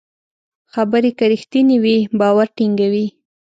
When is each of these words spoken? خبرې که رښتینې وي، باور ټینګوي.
خبرې 0.73 1.11
که 1.17 1.25
رښتینې 1.31 1.77
وي، 1.83 1.97
باور 2.19 2.47
ټینګوي. 2.55 3.07